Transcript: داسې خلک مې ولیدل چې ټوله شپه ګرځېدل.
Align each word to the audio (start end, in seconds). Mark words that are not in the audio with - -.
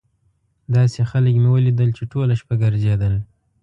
داسې 0.75 0.99
خلک 1.11 1.35
مې 1.41 1.49
ولیدل 1.51 1.89
چې 1.97 2.03
ټوله 2.11 2.33
شپه 2.41 2.53
ګرځېدل. 2.63 3.13